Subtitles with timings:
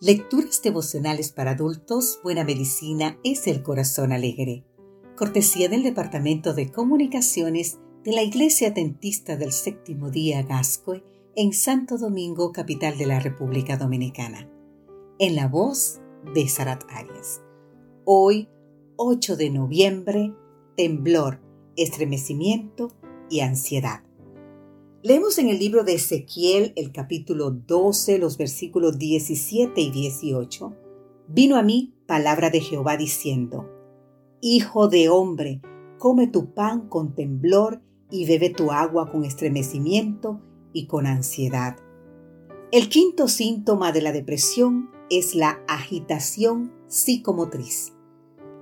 [0.00, 4.64] Lecturas devocionales para adultos, Buena Medicina es el Corazón Alegre.
[5.16, 11.02] Cortesía del Departamento de Comunicaciones de la Iglesia Dentista del Séptimo Día Gascoe
[11.34, 14.48] en Santo Domingo, capital de la República Dominicana.
[15.18, 16.00] En la voz
[16.32, 17.42] de Sarat Arias.
[18.04, 18.48] Hoy,
[18.94, 20.32] 8 de noviembre,
[20.76, 21.40] temblor,
[21.76, 22.92] estremecimiento
[23.28, 24.04] y ansiedad.
[25.08, 30.76] Leemos en el libro de Ezequiel el capítulo 12, los versículos 17 y 18.
[31.28, 33.70] Vino a mí palabra de Jehová diciendo,
[34.42, 35.62] Hijo de hombre,
[35.96, 37.80] come tu pan con temblor
[38.10, 40.42] y bebe tu agua con estremecimiento
[40.74, 41.78] y con ansiedad.
[42.70, 47.94] El quinto síntoma de la depresión es la agitación psicomotriz,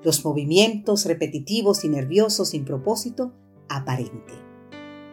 [0.04, 3.32] los movimientos repetitivos y nerviosos sin propósito
[3.68, 4.45] aparente.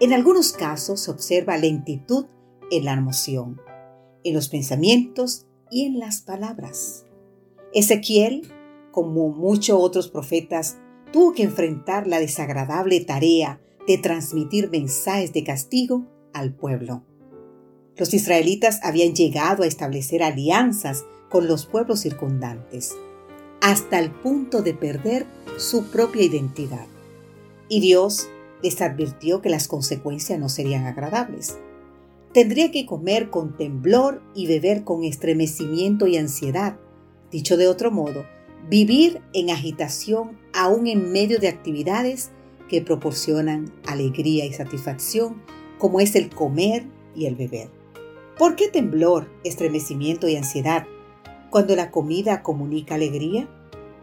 [0.03, 2.25] En algunos casos se observa lentitud
[2.71, 3.61] en la emoción,
[4.25, 7.05] en los pensamientos y en las palabras.
[7.73, 8.51] Ezequiel,
[8.91, 10.77] como muchos otros profetas,
[11.13, 17.05] tuvo que enfrentar la desagradable tarea de transmitir mensajes de castigo al pueblo.
[17.95, 22.93] Los israelitas habían llegado a establecer alianzas con los pueblos circundantes,
[23.61, 25.25] hasta el punto de perder
[25.57, 26.87] su propia identidad.
[27.69, 28.27] Y Dios
[28.63, 31.59] les advirtió que las consecuencias no serían agradables.
[32.33, 36.79] Tendría que comer con temblor y beber con estremecimiento y ansiedad.
[37.29, 38.25] Dicho de otro modo,
[38.69, 42.31] vivir en agitación aún en medio de actividades
[42.69, 45.43] que proporcionan alegría y satisfacción,
[45.77, 47.69] como es el comer y el beber.
[48.37, 50.87] ¿Por qué temblor, estremecimiento y ansiedad
[51.51, 53.47] cuando la comida comunica alegría?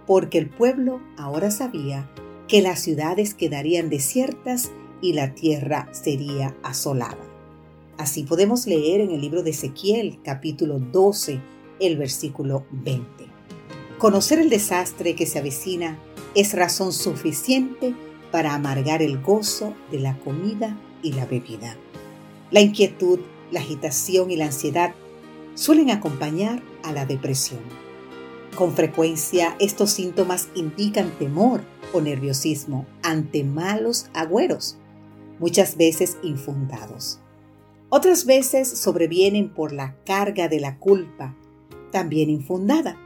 [0.06, 2.08] Porque el pueblo ahora sabía
[2.50, 7.24] que las ciudades quedarían desiertas y la tierra sería asolada.
[7.96, 11.40] Así podemos leer en el libro de Ezequiel capítulo 12,
[11.78, 13.06] el versículo 20.
[13.98, 15.96] Conocer el desastre que se avecina
[16.34, 17.94] es razón suficiente
[18.32, 21.76] para amargar el gozo de la comida y la bebida.
[22.50, 23.20] La inquietud,
[23.52, 24.92] la agitación y la ansiedad
[25.54, 27.60] suelen acompañar a la depresión.
[28.54, 31.62] Con frecuencia estos síntomas indican temor
[31.92, 34.76] o nerviosismo ante malos agüeros,
[35.38, 37.20] muchas veces infundados.
[37.88, 41.36] Otras veces sobrevienen por la carga de la culpa,
[41.90, 42.96] también infundada.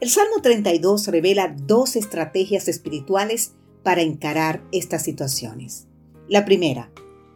[0.00, 3.52] El Salmo 32 revela dos estrategias espirituales
[3.82, 5.86] para encarar estas situaciones.
[6.28, 6.90] La primera,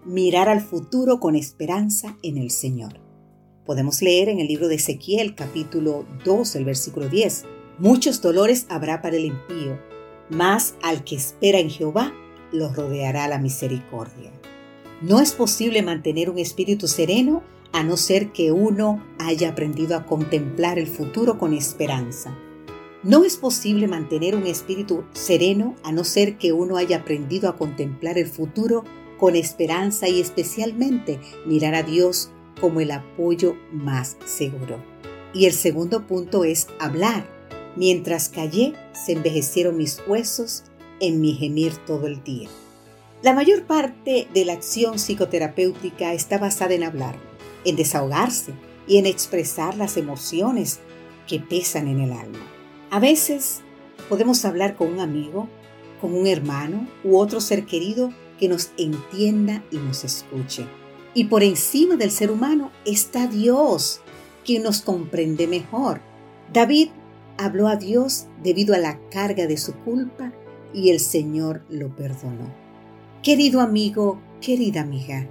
[0.04, 3.03] mirar al futuro con esperanza en el Señor.
[3.64, 7.44] Podemos leer en el libro de Ezequiel capítulo 2, el versículo 10.
[7.78, 9.80] Muchos dolores habrá para el impío,
[10.28, 12.12] mas al que espera en Jehová
[12.52, 14.32] lo rodeará la misericordia.
[15.00, 17.42] No es posible mantener un espíritu sereno
[17.72, 22.36] a no ser que uno haya aprendido a contemplar el futuro con esperanza.
[23.02, 27.56] No es posible mantener un espíritu sereno a no ser que uno haya aprendido a
[27.56, 28.84] contemplar el futuro
[29.18, 32.30] con esperanza y especialmente mirar a Dios
[32.60, 34.82] como el apoyo más seguro.
[35.32, 37.26] Y el segundo punto es hablar.
[37.76, 40.64] Mientras callé, se envejecieron mis huesos
[41.00, 42.48] en mi gemir todo el día.
[43.22, 47.16] La mayor parte de la acción psicoterapéutica está basada en hablar,
[47.64, 48.52] en desahogarse
[48.86, 50.80] y en expresar las emociones
[51.26, 52.46] que pesan en el alma.
[52.90, 53.62] A veces
[54.08, 55.48] podemos hablar con un amigo,
[56.00, 60.66] con un hermano u otro ser querido que nos entienda y nos escuche.
[61.14, 64.00] Y por encima del ser humano está Dios,
[64.44, 66.00] quien nos comprende mejor.
[66.52, 66.90] David
[67.38, 70.32] habló a Dios debido a la carga de su culpa
[70.72, 72.52] y el Señor lo perdonó.
[73.22, 75.28] Querido amigo, querida amiga,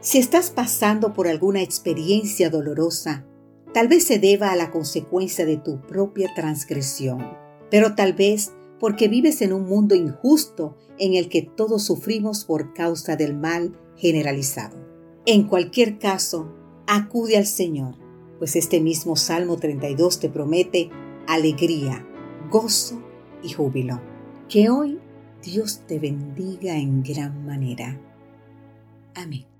[0.00, 3.24] si estás pasando por alguna experiencia dolorosa,
[3.72, 7.26] tal vez se deba a la consecuencia de tu propia transgresión,
[7.70, 12.74] pero tal vez porque vives en un mundo injusto en el que todos sufrimos por
[12.74, 14.83] causa del mal generalizado.
[15.26, 16.52] En cualquier caso,
[16.86, 17.94] acude al Señor,
[18.38, 20.90] pues este mismo Salmo 32 te promete
[21.26, 22.06] alegría,
[22.50, 23.02] gozo
[23.42, 24.00] y júbilo.
[24.50, 24.98] Que hoy
[25.42, 27.98] Dios te bendiga en gran manera.
[29.14, 29.53] Amén.